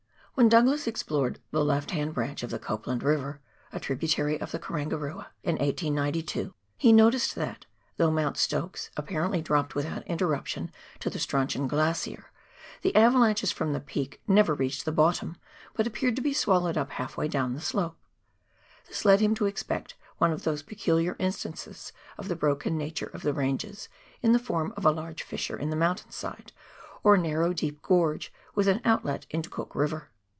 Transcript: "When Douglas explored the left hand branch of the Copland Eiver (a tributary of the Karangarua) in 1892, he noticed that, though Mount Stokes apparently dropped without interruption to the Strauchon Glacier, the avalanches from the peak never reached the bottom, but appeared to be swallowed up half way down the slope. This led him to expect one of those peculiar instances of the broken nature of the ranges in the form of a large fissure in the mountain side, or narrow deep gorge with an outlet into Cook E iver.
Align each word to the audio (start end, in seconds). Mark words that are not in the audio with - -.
"When 0.33 0.47
Douglas 0.49 0.87
explored 0.87 1.39
the 1.51 1.63
left 1.63 1.91
hand 1.91 2.15
branch 2.15 2.41
of 2.41 2.49
the 2.49 2.57
Copland 2.57 3.01
Eiver 3.03 3.39
(a 3.71 3.79
tributary 3.79 4.39
of 4.41 4.51
the 4.51 4.57
Karangarua) 4.59 5.27
in 5.43 5.55
1892, 5.57 6.55
he 6.77 6.91
noticed 6.91 7.35
that, 7.35 7.67
though 7.97 8.09
Mount 8.09 8.37
Stokes 8.37 8.89
apparently 8.97 9.41
dropped 9.41 9.75
without 9.75 10.07
interruption 10.07 10.71
to 10.99 11.11
the 11.11 11.19
Strauchon 11.19 11.67
Glacier, 11.67 12.31
the 12.81 12.95
avalanches 12.95 13.51
from 13.51 13.73
the 13.73 13.81
peak 13.81 14.21
never 14.25 14.55
reached 14.55 14.85
the 14.85 14.91
bottom, 14.93 15.35
but 15.75 15.85
appeared 15.85 16.15
to 16.15 16.23
be 16.23 16.33
swallowed 16.33 16.77
up 16.77 16.91
half 16.91 17.17
way 17.17 17.27
down 17.27 17.53
the 17.53 17.61
slope. 17.61 17.97
This 18.87 19.05
led 19.05 19.19
him 19.19 19.35
to 19.35 19.45
expect 19.45 19.95
one 20.17 20.31
of 20.31 20.43
those 20.43 20.63
peculiar 20.63 21.15
instances 21.19 21.91
of 22.17 22.29
the 22.29 22.35
broken 22.37 22.77
nature 22.77 23.11
of 23.13 23.21
the 23.21 23.33
ranges 23.33 23.89
in 24.23 24.31
the 24.31 24.39
form 24.39 24.73
of 24.75 24.85
a 24.85 24.91
large 24.91 25.21
fissure 25.21 25.57
in 25.59 25.69
the 25.69 25.75
mountain 25.75 26.09
side, 26.11 26.51
or 27.03 27.15
narrow 27.15 27.53
deep 27.53 27.83
gorge 27.83 28.33
with 28.55 28.67
an 28.67 28.81
outlet 28.85 29.27
into 29.29 29.49
Cook 29.49 29.73
E 29.75 29.79
iver. 29.83 30.07